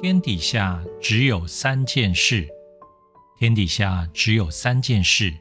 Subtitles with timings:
[0.00, 2.48] 天底下只有三件事，
[3.36, 5.36] 天底下只有三件事，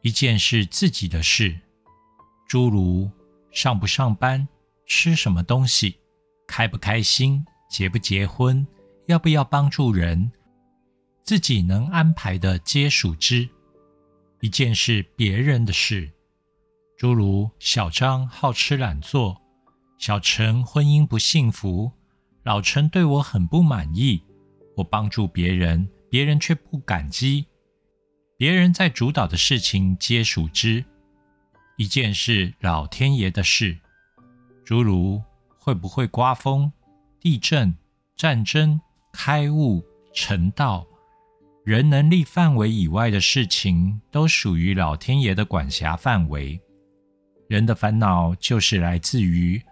[0.00, 1.58] 一件是自己的事，
[2.46, 3.10] 诸如
[3.50, 4.46] 上不上班、
[4.86, 5.96] 吃什么东西、
[6.46, 8.64] 开不开心、结不结婚、
[9.06, 10.30] 要不要帮助人，
[11.24, 13.48] 自己能安排的皆属之；
[14.40, 16.08] 一件是别人的事，
[16.96, 19.36] 诸如小张好吃懒做，
[19.98, 21.90] 小陈婚姻不幸福。
[22.44, 24.22] 老陈对我很不满意，
[24.76, 27.46] 我帮助别人，别人却不感激。
[28.36, 30.84] 别人在主导的事情皆属之，
[31.78, 33.78] 一件是老天爷的事，
[34.62, 35.22] 诸如
[35.58, 36.70] 会不会刮风、
[37.18, 37.74] 地震、
[38.14, 38.78] 战争、
[39.10, 40.86] 开悟、成道，
[41.64, 46.60] 人能力范围以外的事情，都属于老天爷的管辖范围。
[47.48, 49.62] 人的烦恼就是来自于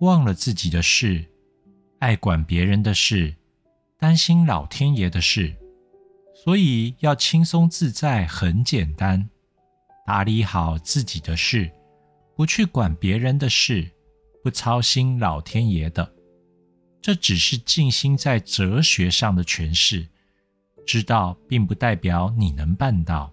[0.00, 1.24] 忘了自己的事。
[2.02, 3.32] 爱管别人的事，
[3.96, 5.54] 担心老天爷的事，
[6.34, 9.30] 所以要轻松自在，很简单，
[10.04, 11.70] 打理好自己的事，
[12.34, 13.88] 不去管别人的事，
[14.42, 16.12] 不操心老天爷的。
[17.00, 20.04] 这只是静心在哲学上的诠释，
[20.84, 23.32] 知道并不代表你能办到，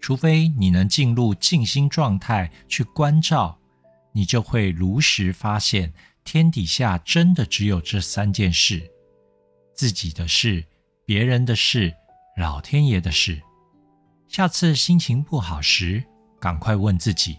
[0.00, 3.58] 除非你能进入静心状态去关照，
[4.12, 5.92] 你就会如实发现。
[6.24, 8.90] 天底下真的只有这三件事：
[9.74, 10.64] 自己的事、
[11.04, 11.94] 别人的事、
[12.36, 13.40] 老天爷的事。
[14.28, 16.02] 下次心情不好时，
[16.40, 17.38] 赶快问自己：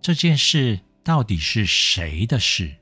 [0.00, 2.76] 这件事到底是谁的事？